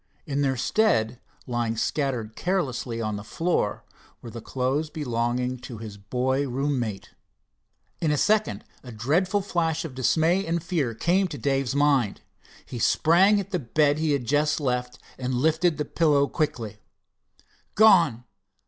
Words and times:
In 0.25 0.41
their 0.41 0.57
stead, 0.57 1.19
lying 1.45 1.77
scattered 1.77 2.35
carelessly 2.35 2.99
on 2.99 3.17
the 3.17 3.23
floor, 3.23 3.83
were 4.23 4.31
the 4.31 4.41
clothes 4.41 4.89
belonging 4.89 5.59
to 5.59 5.77
his 5.77 5.95
boy 5.97 6.47
room 6.49 6.79
mate. 6.79 7.11
In 7.99 8.09
a 8.09 8.17
second 8.17 8.63
a 8.81 8.91
dreadful 8.91 9.41
flash 9.43 9.85
of 9.85 9.93
dismay 9.93 10.43
and 10.43 10.63
fear 10.63 10.95
came 10.95 11.27
to 11.27 11.37
Dave's 11.37 11.75
mind. 11.75 12.21
He 12.65 12.79
sprang 12.79 13.39
at 13.39 13.51
the 13.51 13.59
bed 13.59 13.99
he 13.99 14.13
had 14.13 14.25
just 14.25 14.59
left 14.59 14.97
and 15.19 15.35
lifted 15.35 15.77
the 15.77 15.85
pillow 15.85 16.25
quickly. 16.27 16.79
"Gone! 17.75 18.23